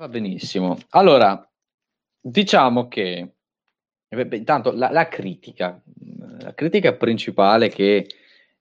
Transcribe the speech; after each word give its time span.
Va 0.00 0.08
benissimo. 0.08 0.78
Allora, 0.92 1.46
diciamo 2.18 2.88
che 2.88 3.34
intanto 4.08 4.72
la, 4.72 4.90
la, 4.90 5.08
critica, 5.08 5.78
la 6.38 6.54
critica 6.54 6.94
principale 6.94 7.68
che 7.68 8.06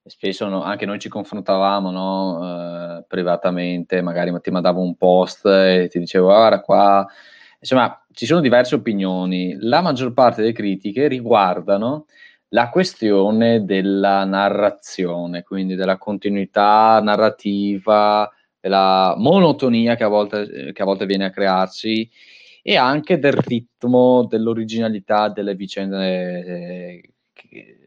spesso 0.04 0.50
no, 0.50 0.64
anche 0.64 0.86
noi 0.86 1.00
ci 1.00 1.08
confrontavamo 1.08 1.92
no, 1.92 2.98
eh, 2.98 3.06
privatamente, 3.08 4.02
magari 4.02 4.38
ti 4.42 4.52
mandavo 4.52 4.82
un 4.82 4.98
post 4.98 5.46
e 5.46 5.88
ti 5.90 6.00
dicevo 6.00 6.26
guarda 6.26 6.60
qua, 6.60 7.08
insomma 7.58 8.06
ci 8.12 8.26
sono 8.26 8.42
diverse 8.42 8.76
opinioni, 8.76 9.56
la 9.62 9.80
maggior 9.80 10.12
parte 10.12 10.42
delle 10.42 10.52
critiche 10.54 11.08
riguardano 11.08 12.08
la 12.50 12.68
questione 12.68 13.64
della 13.64 14.26
narrazione, 14.26 15.44
quindi 15.44 15.76
della 15.76 15.98
continuità 15.98 17.00
narrativa, 17.02 18.30
della 18.60 19.16
monotonia 19.18 19.96
che 19.96 20.04
a 20.04 20.08
volte, 20.08 20.72
che 20.74 20.82
a 20.82 20.86
volte 20.86 21.06
viene 21.06 21.26
a 21.26 21.32
crearsi 21.32 22.10
e 22.62 22.76
anche 22.76 23.20
del 23.20 23.34
ritmo, 23.34 24.26
dell'originalità 24.26 25.30
delle 25.30 25.56
vicende 25.56 26.46
eh, 26.46 27.14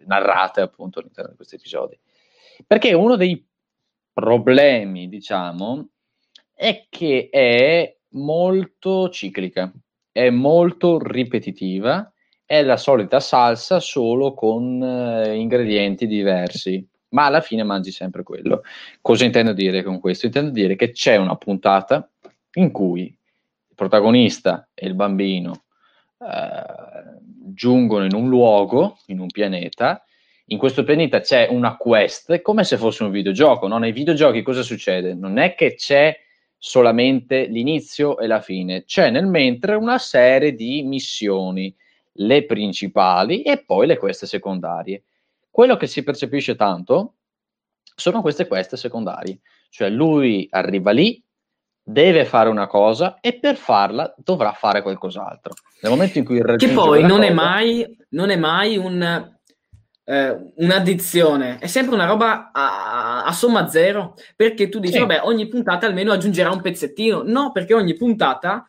narrate 0.07 0.61
appunto 0.61 0.99
all'interno 0.99 1.31
di 1.31 1.37
questi 1.37 1.57
episodi. 1.57 1.99
Perché 2.67 2.93
uno 2.93 3.17
dei 3.17 3.47
problemi, 4.13 5.09
diciamo, 5.09 5.89
è 6.55 6.87
che 6.89 7.29
è 7.31 7.97
molto 8.11 9.09
ciclica, 9.09 9.73
è 10.11 10.31
molto 10.31 10.99
ripetitiva, 11.03 12.13
è 12.45 12.63
la 12.63 12.77
solita 12.77 13.21
salsa 13.21 13.81
solo 13.81 14.35
con 14.35 14.83
eh, 14.83 15.37
ingredienti 15.37 16.07
diversi, 16.07 16.87
ma 17.13 17.27
alla 17.27 17.41
fine 17.41 17.63
mangi 17.63 17.91
sempre 17.91 18.23
quello. 18.23 18.63
Cosa 19.01 19.25
intendo 19.25 19.53
dire 19.53 19.83
con 19.83 20.01
questo? 20.01 20.27
Intendo 20.27 20.51
dire 20.51 20.77
che 20.77 20.91
c'è 20.91 21.17
una 21.17 21.37
puntata 21.37 22.09
in 22.55 22.71
cui 22.71 23.03
il 23.03 23.75
protagonista 23.75 24.69
e 24.75 24.87
il 24.87 24.95
bambino 24.95 25.65
eh, 26.19 27.21
giungono 27.55 28.05
in 28.05 28.15
un 28.15 28.29
luogo, 28.29 28.99
in 29.07 29.21
un 29.21 29.29
pianeta, 29.29 30.05
in 30.47 30.59
questo 30.59 30.85
pianeta 30.85 31.21
c'è 31.21 31.49
una 31.49 31.77
quest, 31.77 32.43
come 32.43 32.65
se 32.65 32.77
fosse 32.77 33.05
un 33.05 33.11
videogioco, 33.11 33.69
no? 33.69 33.79
Nei 33.79 33.93
videogiochi 33.93 34.43
cosa 34.43 34.63
succede? 34.63 35.15
Non 35.15 35.39
è 35.39 35.55
che 35.55 35.75
c'è 35.75 36.19
solamente 36.59 37.47
l'inizio 37.47 38.19
e 38.19 38.27
la 38.27 38.41
fine, 38.41 38.85
c'è 38.85 39.11
nel 39.11 39.27
mentre 39.27 39.75
una 39.75 39.99
serie 39.99 40.55
di 40.55 40.83
missioni, 40.83 41.75
le 42.17 42.45
principali 42.45 43.43
e 43.43 43.65
poi 43.65 43.87
le 43.87 43.97
quest 43.97 44.27
secondarie. 44.27 45.05
Quello 45.53 45.77
che 45.77 45.87
si 45.87 46.03
percepisce 46.03 46.57
tanto 46.57 47.17
sono 47.95 48.23
queste 48.23 48.47
quest 48.47 48.75
secondarie, 48.75 49.41
cioè 49.69 49.91
lui 49.91 50.47
arriva 50.51 50.93
lì, 50.93 51.23
deve 51.83 52.25
fare 52.25 52.49
una 52.49 52.67
cosa 52.67 53.19
e 53.21 53.39
per 53.39 53.57
farla 53.57 54.15
dovrà 54.17 54.53
fare 54.53 54.81
qualcos'altro. 54.81 55.53
Nel 55.83 55.93
momento 55.93 56.17
in 56.17 56.25
cui 56.25 56.41
raggiunge 56.41 56.69
Che 56.69 56.73
poi 56.73 57.03
non, 57.03 57.19
cosa, 57.19 57.27
è 57.27 57.33
mai, 57.35 57.97
non 58.09 58.31
è 58.31 58.37
mai 58.37 58.79
un 58.79 59.31
eh, 60.05 60.53
un'addizione, 60.57 61.59
è 61.59 61.67
sempre 61.67 61.95
una 61.95 62.07
roba 62.07 62.51
a, 62.51 63.25
a, 63.25 63.33
somma 63.33 63.69
zero, 63.69 64.15
perché 64.35 64.71
tu 64.71 64.79
dici, 64.79 64.95
sì. 64.95 65.01
vabbè, 65.01 65.21
ogni 65.25 65.49
puntata 65.49 65.87
almeno 65.87 66.13
aggiungerà 66.13 66.51
un 66.51 66.63
pezzettino. 66.63 67.23
No, 67.27 67.53
perché 67.53 67.75
ogni 67.75 67.95
puntata 67.95 68.67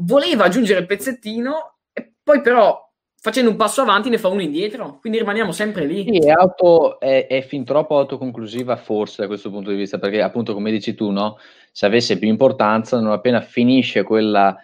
voleva 0.00 0.44
aggiungere 0.44 0.80
il 0.80 0.86
pezzettino 0.86 1.76
e 1.94 2.12
poi 2.22 2.42
però 2.42 2.83
facendo 3.24 3.48
un 3.48 3.56
passo 3.56 3.80
avanti 3.80 4.10
ne 4.10 4.18
fa 4.18 4.28
uno 4.28 4.42
indietro, 4.42 4.98
quindi 5.00 5.18
rimaniamo 5.18 5.50
sempre 5.50 5.86
lì. 5.86 6.04
Sì, 6.04 6.18
è, 6.18 6.28
auto, 6.28 7.00
è, 7.00 7.26
è, 7.26 7.40
fin 7.40 7.64
troppo 7.64 7.96
autoconclusiva 7.96 8.76
forse 8.76 9.22
da 9.22 9.28
questo 9.28 9.48
punto 9.48 9.70
di 9.70 9.76
vista, 9.76 9.98
perché 9.98 10.20
appunto 10.20 10.52
come 10.52 10.70
dici 10.70 10.94
tu, 10.94 11.10
no? 11.10 11.38
se 11.72 11.86
avesse 11.86 12.18
più 12.18 12.28
importanza, 12.28 13.00
non 13.00 13.12
appena 13.12 13.40
finisce 13.40 14.02
quella 14.02 14.54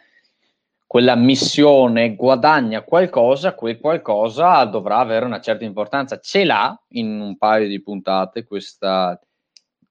quella 0.87 1.15
missione 1.15 2.15
guadagna 2.17 2.83
qualcosa, 2.83 3.55
quel 3.55 3.79
qualcosa 3.79 4.63
dovrà 4.65 4.99
avere 4.99 5.25
una 5.25 5.41
certa 5.41 5.65
importanza. 5.65 6.19
Ce 6.19 6.45
l'ha 6.45 6.79
in 6.89 7.19
un 7.19 7.39
paio 7.39 7.67
di 7.67 7.81
puntate 7.81 8.45
questa 8.45 9.19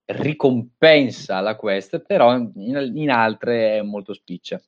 ricompensa 0.05 1.37
alla 1.37 1.55
quest, 1.55 2.01
però 2.01 2.35
in, 2.35 2.91
in 2.93 3.09
altre 3.09 3.77
è 3.77 3.81
molto 3.81 4.13
spiccia. 4.13 4.61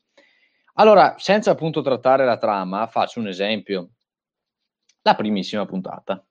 Allora, 0.76 1.16
senza 1.18 1.52
appunto 1.52 1.82
trattare 1.82 2.26
la 2.26 2.38
trama, 2.38 2.88
faccio 2.88 3.20
un 3.20 3.28
esempio. 3.28 3.90
La 5.02 5.16
primissima 5.16 5.66
puntata. 5.66 6.24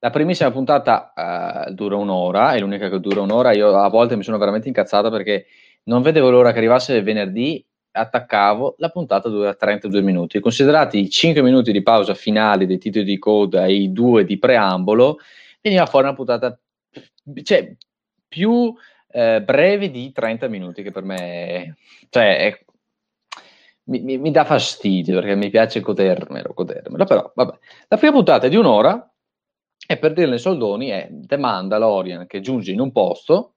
La 0.00 0.10
primissima 0.10 0.50
puntata 0.50 1.12
uh, 1.14 1.72
dura 1.72 1.96
un'ora, 1.96 2.52
è 2.54 2.60
l'unica 2.60 2.88
che 2.88 3.00
dura 3.00 3.20
un'ora. 3.20 3.52
Io 3.52 3.74
a 3.76 3.88
volte 3.88 4.16
mi 4.16 4.22
sono 4.22 4.38
veramente 4.38 4.68
incazzato 4.68 5.10
perché 5.10 5.46
non 5.84 6.02
vedevo 6.02 6.30
l'ora 6.30 6.52
che 6.52 6.58
arrivasse 6.58 7.02
venerdì 7.02 7.64
attaccavo, 7.90 8.76
la 8.78 8.90
puntata 8.90 9.28
dura 9.28 9.54
32 9.54 10.00
minuti. 10.02 10.40
Considerati 10.40 11.00
i 11.00 11.10
5 11.10 11.42
minuti 11.42 11.72
di 11.72 11.82
pausa 11.82 12.14
finale 12.14 12.66
dei 12.66 12.78
titoli 12.78 13.04
di 13.04 13.18
coda 13.18 13.66
e 13.66 13.74
i 13.74 13.92
2 13.92 14.24
di 14.24 14.38
preambolo, 14.38 15.18
veniva 15.60 15.86
fuori 15.86 16.06
una 16.06 16.14
puntata 16.14 16.58
cioè, 17.42 17.74
più 18.28 18.72
eh, 19.10 19.42
breve 19.42 19.90
di 19.90 20.12
30 20.12 20.48
minuti, 20.48 20.82
che 20.82 20.90
per 20.90 21.02
me 21.02 21.16
è, 21.16 21.72
cioè, 22.10 22.38
è, 22.38 22.64
mi, 23.88 24.00
mi, 24.00 24.18
mi, 24.18 24.30
dà 24.30 24.44
fastidio 24.44 25.14
perché 25.16 25.34
mi 25.34 25.50
piace 25.50 25.80
godermelo, 25.80 26.52
godermelo, 26.54 27.04
però 27.04 27.30
vabbè. 27.34 27.58
La 27.88 27.96
prima 27.96 28.12
puntata 28.12 28.46
è 28.46 28.50
di 28.50 28.56
un'ora 28.56 29.10
e 29.86 29.96
per 29.98 30.12
dirle 30.12 30.34
in 30.34 30.40
soldoni 30.40 30.88
è 30.88 31.08
The 31.10 31.36
Mandalorian 31.36 32.26
che 32.26 32.40
giunge 32.40 32.72
in 32.72 32.80
un 32.80 32.92
posto, 32.92 33.54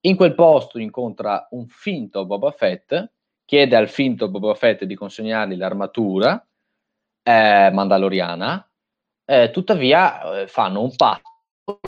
in 0.00 0.16
quel 0.16 0.34
posto 0.34 0.78
incontra 0.78 1.46
un 1.50 1.66
finto 1.68 2.24
Boba 2.24 2.50
Fett 2.50 3.10
chiede 3.44 3.76
al 3.76 3.88
finto 3.88 4.28
Boba 4.28 4.54
Fett 4.54 4.84
di 4.84 4.94
consegnargli 4.94 5.56
l'armatura 5.56 6.44
eh, 7.22 7.70
mandaloriana, 7.72 8.68
eh, 9.24 9.50
tuttavia 9.50 10.40
eh, 10.40 10.46
fanno 10.48 10.80
un 10.80 10.96
patto, 10.96 11.80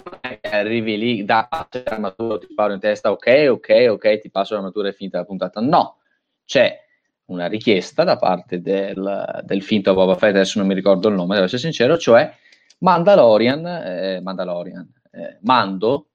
arrivi 0.42 0.98
lì, 0.98 1.24
da 1.24 1.48
l'armatura, 1.70 2.38
ti 2.38 2.46
sparo 2.50 2.74
in 2.74 2.80
testa, 2.80 3.10
ok, 3.10 3.46
ok, 3.50 3.86
ok, 3.90 4.18
ti 4.18 4.30
passo 4.30 4.54
l'armatura 4.54 4.88
e 4.88 4.92
finita 4.92 5.18
la 5.18 5.24
puntata. 5.24 5.60
No, 5.60 6.00
c'è 6.44 6.83
una 7.26 7.46
richiesta 7.46 8.04
da 8.04 8.16
parte 8.16 8.60
del, 8.60 9.42
del 9.44 9.62
finto 9.62 9.94
Boba 9.94 10.14
Fett, 10.16 10.34
adesso 10.34 10.58
non 10.58 10.68
mi 10.68 10.74
ricordo 10.74 11.08
il 11.08 11.14
nome, 11.14 11.34
devo 11.34 11.46
essere 11.46 11.62
sincero, 11.62 11.96
cioè 11.96 12.32
Mandalorian, 12.78 13.66
eh, 13.66 14.20
Mandalorian, 14.22 14.92
eh, 15.12 15.38
Mando, 15.40 16.08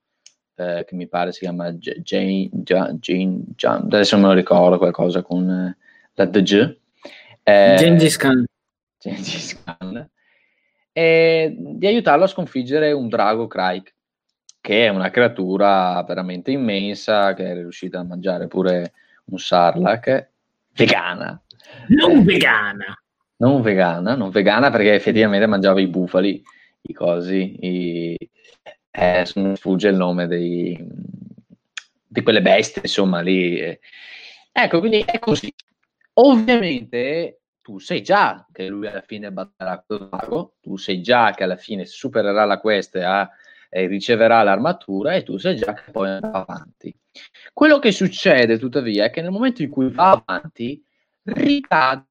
eh, 0.55 0.85
che 0.85 0.95
mi 0.95 1.07
pare 1.07 1.31
si 1.31 1.39
chiama 1.39 1.71
Jane, 1.71 2.49
Jane, 2.51 2.99
Jane, 2.99 3.43
adesso 3.63 4.15
non 4.15 4.25
me 4.25 4.31
lo 4.31 4.39
ricordo 4.39 4.77
qualcosa 4.77 5.21
con 5.21 5.49
eh, 5.49 5.77
la 6.13 6.25
DG. 6.25 6.77
Eh, 7.43 7.75
Gengis 7.77 8.17
Khan. 8.17 8.45
Gengis 8.99 9.63
Khan. 9.63 10.09
E 10.91 11.55
di 11.57 11.87
aiutarlo 11.87 12.25
a 12.25 12.27
sconfiggere 12.27 12.91
un 12.91 13.07
drago 13.07 13.47
Krike, 13.47 13.93
che 14.59 14.85
è 14.85 14.89
una 14.89 15.09
creatura 15.09 16.03
veramente 16.05 16.51
immensa, 16.51 17.33
che 17.33 17.45
è 17.45 17.53
riuscita 17.53 17.99
a 17.99 18.03
mangiare 18.03 18.47
pure 18.47 18.93
un 19.25 19.39
sarlacc, 19.39 20.29
vegana. 20.73 21.41
Non 21.87 22.19
eh, 22.19 22.23
vegana. 22.23 23.01
Non 23.37 23.61
vegana, 23.61 24.15
non 24.15 24.31
vegana 24.31 24.69
perché 24.69 24.93
effettivamente 24.93 25.45
mangiava 25.45 25.79
i 25.79 25.87
bufali, 25.87 26.43
i 26.81 26.93
cosi, 26.93 27.55
i, 27.61 28.17
eh, 28.91 29.27
non 29.35 29.55
sfugge 29.55 29.87
il 29.87 29.95
nome 29.95 30.27
dei, 30.27 30.77
di 32.05 32.21
quelle 32.21 32.41
bestie, 32.41 32.81
insomma, 32.83 33.21
lì. 33.21 33.59
Ecco, 34.51 34.79
quindi 34.79 35.01
è 35.05 35.19
così. 35.19 35.53
Ovviamente 36.13 37.41
tu 37.61 37.79
sai 37.79 38.01
già 38.01 38.45
che 38.51 38.67
lui 38.67 38.87
alla 38.87 39.01
fine 39.01 39.31
batterà 39.31 39.81
quel 39.85 40.09
mago, 40.11 40.55
tu 40.59 40.75
sai 40.75 41.01
già 41.01 41.31
che 41.31 41.43
alla 41.43 41.55
fine 41.55 41.85
supererà 41.85 42.43
la 42.43 42.59
quest 42.59 42.95
e, 42.95 43.03
ha, 43.03 43.29
e 43.69 43.87
riceverà 43.87 44.41
l'armatura 44.43 45.13
e 45.13 45.23
tu 45.23 45.37
sai 45.37 45.55
già 45.55 45.73
che 45.73 45.91
poi 45.91 46.09
andrà 46.09 46.31
avanti. 46.31 46.93
Quello 47.53 47.79
che 47.79 47.91
succede 47.91 48.57
tuttavia 48.57 49.05
è 49.05 49.09
che 49.11 49.21
nel 49.21 49.31
momento 49.31 49.61
in 49.61 49.69
cui 49.69 49.89
va 49.89 50.21
avanti 50.25 50.83
ricade 51.23 52.05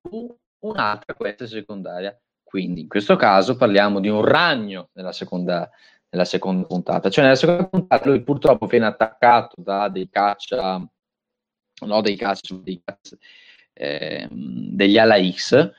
un'altra 0.60 1.14
quest 1.14 1.44
secondaria. 1.44 2.18
Quindi 2.42 2.82
in 2.82 2.88
questo 2.88 3.16
caso 3.16 3.56
parliamo 3.56 4.00
di 4.00 4.08
un 4.08 4.24
ragno 4.24 4.88
nella 4.92 5.12
seconda, 5.12 5.68
nella 6.08 6.24
seconda 6.24 6.66
puntata. 6.66 7.10
Cioè, 7.10 7.24
nella 7.24 7.36
seconda 7.36 7.66
puntata 7.66 8.08
lui 8.08 8.22
purtroppo 8.22 8.66
viene 8.66 8.86
attaccato 8.86 9.60
da 9.60 9.88
dei 9.88 10.08
caccia, 10.08 10.82
no, 11.86 12.00
dei 12.00 12.16
caccia, 12.16 12.54
dei 12.54 12.80
caccia 12.82 13.16
eh, 13.78 14.28
degli 14.30 14.98
ala 14.98 15.16
X. 15.22 15.72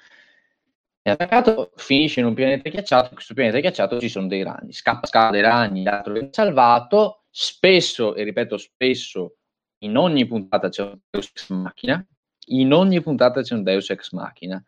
È 1.01 1.09
attaccato, 1.09 1.71
finisce 1.75 2.19
in 2.19 2.25
un 2.25 2.33
pianeta 2.33 2.69
ghiacciato. 2.69 3.07
In 3.09 3.13
questo 3.15 3.33
pianeta 3.33 3.59
ghiacciato 3.59 3.99
ci 3.99 4.09
sono 4.09 4.27
dei 4.27 4.43
ragni. 4.43 4.73
Scappa, 4.73 5.07
scappa 5.07 5.31
dei 5.31 5.41
ragni, 5.41 5.83
l'altro 5.83 6.13
viene 6.13 6.29
salvato. 6.31 7.23
Spesso, 7.29 8.15
e 8.15 8.23
ripeto, 8.23 8.57
spesso 8.57 9.35
in 9.79 9.95
ogni 9.95 10.25
puntata 10.27 10.69
c'è 10.69 10.83
un 10.83 10.99
Deus 11.09 11.31
ex 11.33 11.49
machina. 11.49 12.05
In 12.47 12.73
ogni 12.73 13.01
puntata 13.01 13.41
c'è 13.41 13.53
un 13.55 13.63
Deus 13.63 13.89
ex 13.89 14.11
machina. 14.11 14.61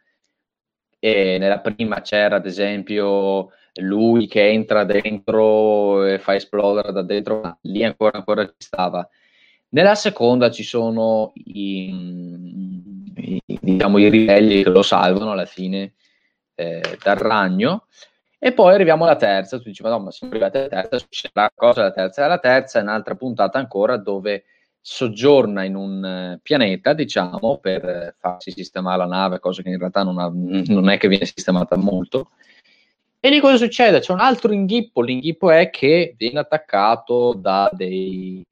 E 1.00 1.38
nella 1.38 1.60
prima 1.60 2.02
c'era, 2.02 2.38
ad 2.38 2.46
esempio, 2.46 3.50
lui 3.82 4.28
che 4.28 4.48
entra 4.50 4.84
dentro 4.86 6.06
e 6.06 6.20
fa 6.20 6.36
esplodere 6.36 6.92
da 6.92 7.02
dentro, 7.02 7.42
ma 7.42 7.58
lì 7.64 7.84
ancora, 7.84 8.18
ancora 8.18 8.46
ci 8.46 8.54
stava. 8.58 9.08
Nella 9.70 9.96
seconda 9.96 10.52
ci 10.52 10.64
sono 10.64 11.32
i, 11.36 11.90
diciamo 13.60 13.98
i 13.98 14.10
ribelli 14.10 14.64
che 14.64 14.70
lo 14.70 14.82
salvano 14.82 15.32
alla 15.32 15.46
fine 15.46 15.94
eh, 16.56 16.98
dal 17.02 17.18
ragno. 17.18 17.88
E 18.40 18.54
poi 18.54 18.74
arriviamo 18.74 19.04
alla 19.04 19.16
terza, 19.16 19.58
tu 19.58 19.66
dici, 19.66 19.84
ma 19.84 20.10
siamo 20.10 20.34
arrivati 20.34 20.58
alla 20.58 20.68
terza, 20.68 20.98
succederà 20.98 21.52
cosa 21.54 21.84
la 21.84 21.92
terza? 21.92 22.26
La 22.26 22.40
terza 22.40 22.80
è 22.80 22.82
un'altra 22.82 23.16
puntata 23.16 23.60
ancora 23.60 23.98
dove 23.98 24.46
soggiorna 24.80 25.64
in 25.64 25.76
un 25.76 26.04
eh, 26.04 26.40
pianeta, 26.42 26.94
diciamo, 26.94 27.60
per 27.60 28.16
farsi 28.18 28.52
sistemare 28.52 28.98
la 28.98 29.06
nave, 29.06 29.40
cosa 29.40 29.62
che 29.62 29.70
in 29.70 29.78
realtà 29.78 30.02
non, 30.02 30.18
ha, 30.18 30.32
non 30.34 30.90
è 30.90 30.98
che 30.98 31.08
viene 31.08 31.26
sistemata 31.26 31.78
molto. 31.78 32.32
E 33.20 33.30
lì 33.30 33.40
cosa 33.40 33.58
succede? 33.58 34.00
C'è 34.00 34.12
un 34.12 34.20
altro 34.20 34.52
inghippo, 34.52 35.04
l'inghippo 35.04 35.52
è 35.52 35.70
che 35.70 36.16
viene 36.18 36.40
attaccato 36.40 37.34
da 37.34 37.70
dei, 37.72 38.44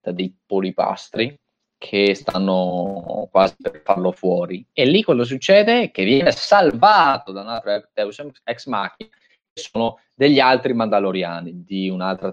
da 0.00 0.12
dei 0.12 0.32
polipastri 0.46 1.36
che 1.82 2.14
stanno 2.14 3.28
quasi 3.32 3.56
per 3.60 3.82
farlo 3.84 4.12
fuori. 4.12 4.64
E 4.72 4.84
lì 4.84 5.02
quello 5.02 5.24
succede? 5.24 5.90
Che 5.90 6.04
viene 6.04 6.30
salvato 6.30 7.32
da 7.32 7.40
un 7.40 7.48
altro 7.48 7.88
Deus 7.92 8.22
Ex 8.44 8.66
Machina, 8.66 9.10
che 9.52 9.60
sono 9.60 9.98
degli 10.14 10.38
altri 10.38 10.74
Mandaloriani, 10.74 11.64
di 11.64 11.88
un'altra 11.88 12.32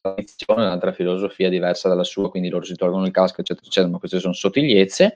tradizione, 0.00 0.62
un'altra 0.62 0.92
filosofia 0.92 1.50
diversa 1.50 1.88
dalla 1.88 2.02
sua, 2.02 2.30
quindi 2.30 2.48
loro 2.48 2.64
si 2.64 2.76
tolgono 2.76 3.04
il 3.04 3.10
casco, 3.12 3.42
eccetera, 3.42 3.66
eccetera, 3.66 3.92
ma 3.92 3.98
queste 3.98 4.20
sono 4.20 4.32
sottigliezze. 4.32 5.14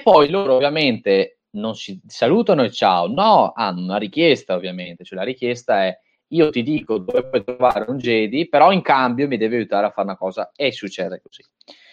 Poi 0.00 0.30
loro 0.30 0.54
ovviamente 0.54 1.40
non 1.56 1.74
si 1.74 2.00
salutano 2.06 2.62
e 2.62 2.70
ciao, 2.70 3.08
no, 3.08 3.52
hanno 3.56 3.82
una 3.82 3.96
richiesta 3.96 4.54
ovviamente, 4.54 5.02
cioè 5.02 5.18
la 5.18 5.24
richiesta 5.24 5.84
è 5.84 5.98
io 6.28 6.50
ti 6.50 6.62
dico 6.62 6.98
dove 6.98 7.24
puoi 7.24 7.42
trovare 7.42 7.86
un 7.90 7.96
Jedi, 7.96 8.48
però 8.48 8.70
in 8.70 8.82
cambio 8.82 9.26
mi 9.26 9.36
devi 9.36 9.56
aiutare 9.56 9.86
a 9.86 9.90
fare 9.90 10.06
una 10.06 10.16
cosa 10.16 10.52
e 10.54 10.70
succede 10.70 11.20
così. 11.20 11.42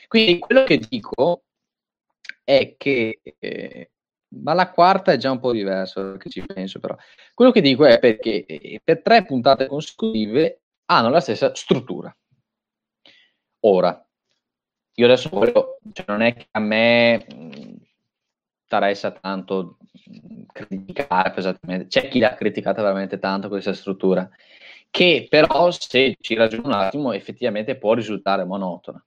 Quindi 0.07 0.40
quello 0.40 0.63
che 0.63 0.78
dico 0.78 1.44
è 2.44 2.75
che, 2.78 3.19
eh, 3.40 3.92
ma 4.44 4.54
la 4.54 4.72
quarta 4.72 5.12
è 5.12 5.18
già 5.18 5.31
un 5.31 5.40
po' 5.40 5.52
diverso 5.52 6.02
perché 6.12 6.30
ci 6.30 6.46
penso 6.46 6.80
però. 6.80 6.96
Quello 7.34 7.52
che 7.52 7.62
dico 7.62 7.86
è 7.86 8.00
perché 8.00 8.46
eh, 8.46 8.81
per 8.84 9.02
tre 9.02 9.25
puntate 9.25 9.68
consecutive 9.68 10.62
hanno 10.86 11.10
la 11.10 11.19
stessa 11.19 11.54
struttura. 11.56 12.16
Ora, 13.62 14.07
io 14.98 15.06
adesso 15.06 15.30
voglio, 15.30 15.80
cioè 15.92 16.06
non 16.08 16.22
è 16.22 16.34
che 16.36 16.48
a 16.51 16.60
me 16.60 17.25
mh, 17.28 17.74
interessa 18.62 19.12
tanto 19.12 19.78
criticare 20.51 21.31
pesantemente, 21.31 21.88
c'è 21.88 22.08
chi 22.08 22.19
l'ha 22.19 22.36
criticata 22.36 22.81
veramente 22.81 23.18
tanto 23.19 23.48
questa 23.50 23.74
struttura, 23.74 24.30
che 24.90 25.25
però 25.30 25.72
se 25.72 26.16
ci 26.19 26.36
ragiona 26.36 26.68
un 26.68 26.74
attimo 26.74 27.12
effettivamente 27.12 27.78
può 27.78 27.94
risultare 27.94 28.46
monotona 28.46 29.04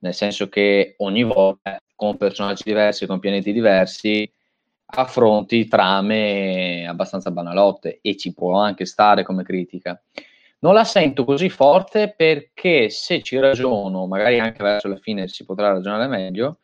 nel 0.00 0.14
senso 0.14 0.48
che 0.48 0.94
ogni 0.98 1.22
volta 1.22 1.80
con 1.94 2.16
personaggi 2.16 2.62
diversi, 2.64 3.06
con 3.06 3.18
pianeti 3.18 3.52
diversi, 3.52 4.30
affronti 4.92 5.68
trame 5.68 6.86
abbastanza 6.86 7.30
banalotte 7.30 8.00
e 8.02 8.16
ci 8.16 8.32
può 8.34 8.58
anche 8.58 8.84
stare 8.86 9.22
come 9.22 9.42
critica. 9.42 10.00
Non 10.60 10.74
la 10.74 10.84
sento 10.84 11.24
così 11.24 11.48
forte 11.48 12.12
perché 12.14 12.90
se 12.90 13.22
ci 13.22 13.38
ragiono, 13.38 14.06
magari 14.06 14.38
anche 14.38 14.62
verso 14.62 14.88
la 14.88 14.96
fine 14.96 15.26
si 15.28 15.44
potrà 15.44 15.68
ragionare 15.68 16.06
meglio, 16.06 16.58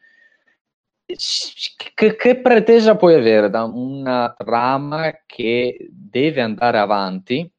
che, 1.94 2.16
che 2.16 2.40
pretesa 2.40 2.96
puoi 2.96 3.14
avere 3.14 3.48
da 3.48 3.62
una 3.62 4.34
trama 4.36 5.22
che 5.24 5.86
deve 5.88 6.40
andare 6.40 6.78
avanti 6.78 7.50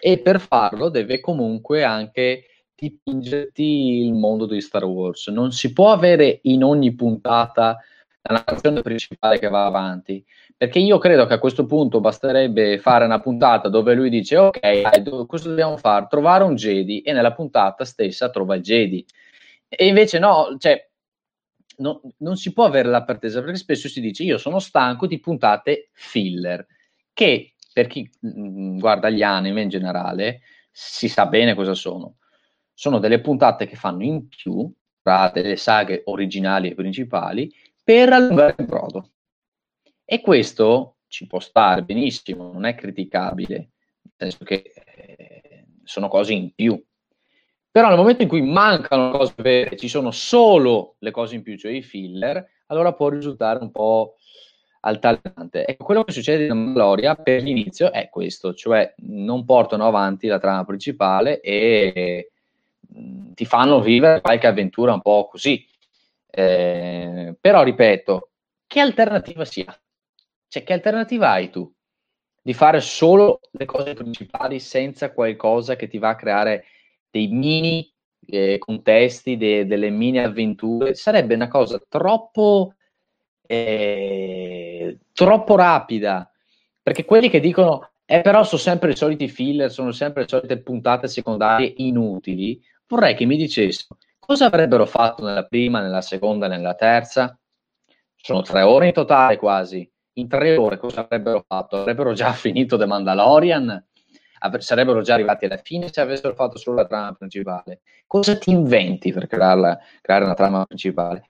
e 0.00 0.18
per 0.18 0.40
farlo 0.40 0.88
deve 0.90 1.20
comunque 1.20 1.82
anche 1.82 2.44
dipingerti 2.78 4.04
il 4.04 4.14
mondo 4.14 4.46
di 4.46 4.60
Star 4.60 4.84
Wars. 4.84 5.26
Non 5.28 5.50
si 5.50 5.72
può 5.72 5.90
avere 5.90 6.38
in 6.44 6.62
ogni 6.62 6.94
puntata 6.94 7.76
la 8.22 8.34
narrazione 8.34 8.82
principale 8.82 9.40
che 9.40 9.48
va 9.48 9.66
avanti. 9.66 10.24
Perché 10.56 10.78
io 10.78 10.98
credo 10.98 11.26
che 11.26 11.34
a 11.34 11.38
questo 11.38 11.66
punto 11.66 12.00
basterebbe 12.00 12.78
fare 12.78 13.04
una 13.04 13.20
puntata 13.20 13.68
dove 13.68 13.94
lui 13.94 14.10
dice: 14.10 14.36
Ok, 14.36 15.26
cosa 15.26 15.48
dobbiamo 15.48 15.76
fare? 15.76 16.06
Trovare 16.08 16.44
un 16.44 16.54
Jedi, 16.54 17.00
e 17.00 17.12
nella 17.12 17.32
puntata 17.32 17.84
stessa 17.84 18.30
trova 18.30 18.54
il 18.54 18.62
Jedi. 18.62 19.04
E 19.68 19.86
invece 19.86 20.18
no, 20.18 20.56
cioè, 20.58 20.88
no, 21.78 22.00
non 22.18 22.36
si 22.36 22.52
può 22.52 22.64
avere 22.64 22.88
la 22.88 23.02
pretesa 23.02 23.40
perché 23.40 23.56
spesso 23.56 23.88
si 23.88 24.00
dice: 24.00 24.22
Io 24.22 24.38
sono 24.38 24.60
stanco 24.60 25.06
di 25.06 25.18
puntate 25.18 25.90
filler, 25.94 26.64
che 27.12 27.54
per 27.72 27.88
chi 27.88 28.08
mh, 28.20 28.28
mm, 28.28 28.78
guarda 28.78 29.10
gli 29.10 29.22
anime 29.22 29.62
in 29.62 29.68
generale 29.68 30.42
si 30.70 31.08
sa 31.08 31.26
bene 31.26 31.54
cosa 31.54 31.74
sono 31.74 32.18
sono 32.78 33.00
delle 33.00 33.20
puntate 33.20 33.66
che 33.66 33.74
fanno 33.74 34.04
in 34.04 34.28
più 34.28 34.72
tra 35.02 35.32
delle 35.34 35.56
saghe 35.56 36.02
originali 36.04 36.70
e 36.70 36.74
principali 36.76 37.52
per 37.82 38.12
allungare 38.12 38.54
il 38.56 38.66
brodo. 38.66 39.10
E 40.04 40.20
questo 40.20 40.98
ci 41.08 41.26
può 41.26 41.40
stare 41.40 41.82
benissimo, 41.82 42.52
non 42.52 42.64
è 42.66 42.76
criticabile, 42.76 43.56
nel 43.56 44.12
senso 44.16 44.44
che 44.44 44.72
eh, 44.76 45.64
sono 45.82 46.06
cose 46.06 46.34
in 46.34 46.54
più. 46.54 46.80
Però 47.68 47.88
nel 47.88 47.96
momento 47.96 48.22
in 48.22 48.28
cui 48.28 48.42
mancano 48.42 49.10
cose 49.10 49.34
vere, 49.38 49.76
ci 49.76 49.88
sono 49.88 50.12
solo 50.12 50.94
le 51.00 51.10
cose 51.10 51.34
in 51.34 51.42
più, 51.42 51.58
cioè 51.58 51.72
i 51.72 51.82
filler, 51.82 52.48
allora 52.66 52.92
può 52.92 53.08
risultare 53.08 53.58
un 53.60 53.72
po' 53.72 54.14
altalenante. 54.82 55.66
Ecco, 55.66 55.82
quello 55.82 56.04
che 56.04 56.12
succede 56.12 56.46
in 56.46 56.56
Mandaloria 56.56 57.16
per 57.16 57.42
l'inizio 57.42 57.90
è 57.90 58.08
questo, 58.08 58.54
cioè 58.54 58.94
non 58.98 59.44
portano 59.44 59.84
avanti 59.84 60.28
la 60.28 60.38
trama 60.38 60.64
principale 60.64 61.40
e 61.40 62.30
ti 63.34 63.44
fanno 63.44 63.80
vivere 63.80 64.20
qualche 64.20 64.46
avventura 64.46 64.92
un 64.92 65.00
po' 65.00 65.28
così. 65.28 65.64
Eh, 66.30 67.34
però 67.40 67.62
ripeto, 67.62 68.30
che 68.66 68.80
alternativa 68.80 69.44
si 69.44 69.64
ha? 69.66 69.78
Cioè, 70.48 70.64
che 70.64 70.72
alternativa 70.72 71.30
hai 71.30 71.50
tu? 71.50 71.70
Di 72.42 72.54
fare 72.54 72.80
solo 72.80 73.40
le 73.52 73.64
cose 73.64 73.94
principali 73.94 74.58
senza 74.58 75.12
qualcosa 75.12 75.76
che 75.76 75.88
ti 75.88 75.98
va 75.98 76.10
a 76.10 76.16
creare 76.16 76.64
dei 77.10 77.28
mini 77.28 77.90
eh, 78.26 78.58
contesti, 78.58 79.36
de- 79.36 79.66
delle 79.66 79.90
mini 79.90 80.18
avventure? 80.18 80.94
Sarebbe 80.94 81.34
una 81.34 81.48
cosa 81.48 81.80
troppo, 81.86 82.74
eh, 83.46 84.98
troppo 85.12 85.56
rapida. 85.56 86.30
Perché 86.82 87.04
quelli 87.04 87.28
che 87.28 87.40
dicono, 87.40 87.90
eh, 88.06 88.22
però 88.22 88.42
sono 88.44 88.60
sempre 88.60 88.92
i 88.92 88.96
soliti 88.96 89.28
filler, 89.28 89.70
sono 89.70 89.92
sempre 89.92 90.22
le 90.22 90.28
solite 90.28 90.58
puntate 90.58 91.06
secondarie 91.08 91.72
inutili 91.76 92.60
vorrei 92.88 93.14
che 93.14 93.26
mi 93.26 93.36
dicessero 93.36 93.96
cosa 94.28 94.44
avrebbero 94.44 94.84
fatto 94.84 95.24
nella 95.24 95.44
prima, 95.44 95.80
nella 95.80 96.02
seconda, 96.02 96.48
nella 96.48 96.74
terza. 96.74 97.38
Sono 98.14 98.42
tre 98.42 98.60
ore 98.60 98.88
in 98.88 98.92
totale 98.92 99.38
quasi. 99.38 99.90
In 100.18 100.28
tre 100.28 100.54
ore 100.56 100.76
cosa 100.76 101.00
avrebbero 101.00 101.42
fatto? 101.46 101.78
Avrebbero 101.78 102.12
già 102.12 102.32
finito 102.34 102.76
The 102.76 102.84
Mandalorian? 102.84 103.86
sarebbero 104.58 105.00
già 105.00 105.14
arrivati 105.14 105.46
alla 105.46 105.56
fine 105.56 105.90
se 105.90 106.02
avessero 106.02 106.34
fatto 106.34 106.58
solo 106.58 106.76
la 106.76 106.86
trama 106.86 107.14
principale. 107.14 107.80
Cosa 108.06 108.36
ti 108.36 108.50
inventi 108.50 109.12
per 109.12 109.26
crearla, 109.26 109.78
creare 110.02 110.24
una 110.24 110.34
trama 110.34 110.66
principale? 110.66 111.26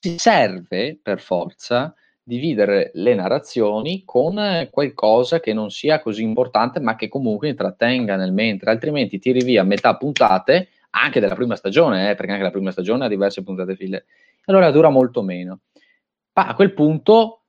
Ti 0.00 0.18
serve 0.18 0.98
per 1.00 1.20
forza 1.20 1.94
dividere 2.22 2.90
le 2.94 3.14
narrazioni 3.14 4.04
con 4.04 4.68
qualcosa 4.70 5.38
che 5.38 5.52
non 5.52 5.70
sia 5.70 6.00
così 6.00 6.22
importante, 6.22 6.80
ma 6.80 6.96
che 6.96 7.08
comunque 7.08 7.48
intrattenga 7.48 8.16
nel 8.16 8.32
mentre, 8.32 8.70
altrimenti 8.70 9.18
tiri 9.18 9.44
via 9.44 9.62
metà 9.62 9.96
puntate 9.96 10.68
anche 10.90 11.20
della 11.20 11.34
prima 11.34 11.56
stagione, 11.56 12.10
eh, 12.10 12.14
perché 12.14 12.32
anche 12.32 12.44
la 12.44 12.50
prima 12.50 12.70
stagione 12.70 13.04
ha 13.04 13.08
diverse 13.08 13.42
puntate 13.42 13.76
file, 13.76 14.06
allora 14.46 14.70
dura 14.70 14.88
molto 14.88 15.22
meno. 15.22 15.60
Ma 16.32 16.46
a 16.46 16.54
quel 16.54 16.72
punto, 16.72 17.42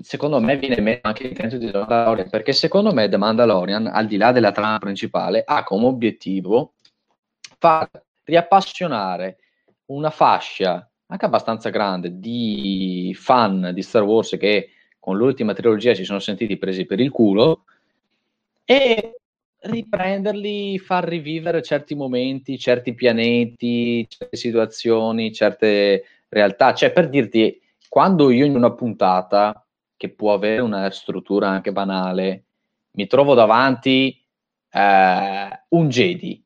secondo 0.00 0.40
me, 0.40 0.56
viene 0.56 0.80
meno 0.80 1.00
anche 1.02 1.24
l'intento 1.24 1.56
di 1.56 1.70
The 1.70 1.78
Mandalorian, 1.78 2.30
perché 2.30 2.52
secondo 2.52 2.92
me 2.92 3.08
The 3.08 3.16
Mandalorian, 3.16 3.86
al 3.86 4.06
di 4.06 4.16
là 4.16 4.32
della 4.32 4.52
trama 4.52 4.78
principale, 4.78 5.42
ha 5.44 5.62
come 5.64 5.86
obiettivo 5.86 6.74
far 7.58 7.88
riappassionare 8.24 9.38
una 9.86 10.10
fascia 10.10 10.88
anche 11.06 11.24
abbastanza 11.26 11.70
grande 11.70 12.18
di 12.18 13.14
fan 13.18 13.70
di 13.72 13.82
Star 13.82 14.02
Wars 14.02 14.36
che 14.38 14.70
con 14.98 15.16
l'ultima 15.16 15.52
trilogia 15.52 15.94
si 15.94 16.04
sono 16.04 16.18
sentiti 16.18 16.56
presi 16.56 16.86
per 16.86 16.98
il 16.98 17.10
culo 17.10 17.64
e 18.64 19.20
riprenderli, 19.64 20.78
far 20.78 21.04
rivivere 21.04 21.62
certi 21.62 21.94
momenti, 21.94 22.58
certi 22.58 22.94
pianeti, 22.94 24.06
certe 24.08 24.36
situazioni, 24.36 25.32
certe 25.32 26.04
realtà. 26.28 26.74
Cioè, 26.74 26.92
per 26.92 27.08
dirti, 27.08 27.60
quando 27.88 28.30
io 28.30 28.44
in 28.44 28.56
una 28.56 28.72
puntata, 28.72 29.66
che 29.96 30.10
può 30.10 30.32
avere 30.32 30.60
una 30.60 30.90
struttura 30.90 31.48
anche 31.48 31.72
banale, 31.72 32.44
mi 32.92 33.06
trovo 33.06 33.34
davanti 33.34 34.20
eh, 34.70 35.64
un 35.68 35.88
Jedi, 35.88 36.44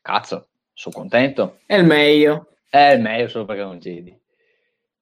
cazzo, 0.00 0.48
sono 0.72 0.94
contento. 0.94 1.58
È 1.64 1.76
il 1.76 1.84
meglio. 1.84 2.48
È 2.68 2.92
il 2.92 3.00
meglio 3.00 3.28
solo 3.28 3.44
perché 3.44 3.62
è 3.62 3.66
un 3.66 3.78
Jedi. 3.78 4.18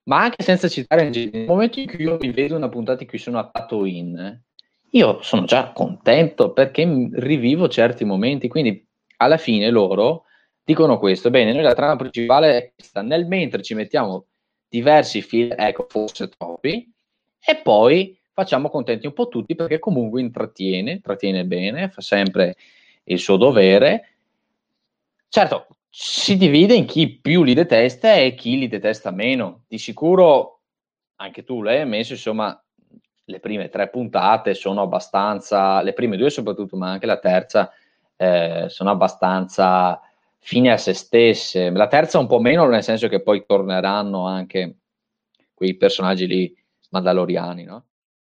Ma 0.05 0.23
anche 0.23 0.43
senza 0.43 0.69
citare 0.69 1.07
un 1.07 1.12
Jedi, 1.12 1.38
nel 1.38 1.47
momento 1.47 1.81
in 1.81 1.87
cui 1.87 2.02
io 2.02 2.17
mi 2.21 2.31
vedo 2.33 2.57
una 2.57 2.69
puntata 2.69 3.02
in 3.02 3.09
cui 3.09 3.19
sono 3.19 3.38
a 3.38 3.49
Tatooine, 3.49 4.45
io 4.90 5.23
sono 5.23 5.44
già 5.44 5.73
contento 5.73 6.52
perché 6.52 7.11
rivivo 7.12 7.68
certi 7.68 8.04
momenti, 8.04 8.49
quindi 8.49 8.87
alla 9.18 9.37
fine 9.37 9.70
loro 9.70 10.25
dicono 10.64 10.99
questo, 10.99 11.30
bene, 11.30 11.52
noi 11.52 11.62
la 11.62 11.75
trama 11.75 11.97
principale 11.97 12.56
è 12.56 12.73
questa, 12.75 13.02
nel 13.02 13.26
mentre 13.26 13.62
ci 13.62 13.75
mettiamo 13.75 14.26
diversi 14.68 15.20
film, 15.23 15.54
ecco, 15.56 15.87
forse 15.88 16.28
troppi, 16.28 16.90
e 17.44 17.56
poi 17.56 18.18
facciamo 18.32 18.68
contenti 18.68 19.06
un 19.06 19.12
po' 19.12 19.28
tutti 19.28 19.54
perché 19.54 19.78
comunque 19.78 20.20
intrattiene, 20.20 20.92
intrattiene 20.92 21.44
bene, 21.44 21.88
fa 21.88 22.00
sempre 22.00 22.56
il 23.04 23.18
suo 23.18 23.37
dovere. 23.37 24.14
Certo, 25.28 25.66
si 25.88 26.37
divide 26.37 26.75
in 26.75 26.87
chi 26.87 27.18
più 27.18 27.42
li 27.42 27.54
detesta 27.54 28.14
e 28.14 28.35
chi 28.35 28.59
li 28.59 28.68
detesta 28.68 29.11
meno. 29.11 29.64
Di 29.66 29.78
sicuro 29.78 30.61
anche 31.16 31.44
tu 31.44 31.62
l'hai 31.62 31.85
messo, 31.87 32.12
insomma, 32.12 32.59
le 33.31 33.41
prime 33.41 33.69
tre 33.69 33.89
puntate 33.89 34.55
sono 34.55 34.83
abbastanza, 34.83 35.81
le 35.83 35.93
prime 35.93 36.17
due 36.17 36.31
soprattutto, 36.31 36.77
ma 36.77 36.91
anche 36.91 37.07
la 37.07 37.19
terza, 37.19 37.73
eh, 38.17 38.67
sono 38.69 38.91
abbastanza 38.91 40.01
fine 40.39 40.73
a 40.73 40.77
se 40.77 40.93
stesse. 40.93 41.71
La 41.71 41.87
terza 41.87 42.19
un 42.19 42.27
po' 42.27 42.41
meno, 42.41 42.67
nel 42.67 42.83
senso 42.83 43.09
che 43.09 43.23
poi 43.23 43.45
torneranno 43.47 44.27
anche 44.27 44.77
quei 45.55 45.77
personaggi 45.77 46.27
lì 46.27 46.55
mandaloriani, 46.91 47.65
no? 47.65 47.85